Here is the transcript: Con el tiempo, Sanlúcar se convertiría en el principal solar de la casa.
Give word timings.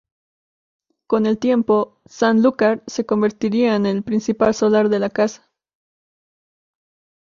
Con 1.05 1.27
el 1.27 1.37
tiempo, 1.37 2.01
Sanlúcar 2.07 2.83
se 2.87 3.05
convertiría 3.05 3.75
en 3.75 3.85
el 3.85 4.01
principal 4.01 4.55
solar 4.55 4.89
de 4.89 4.97
la 4.97 5.11
casa. 5.11 5.51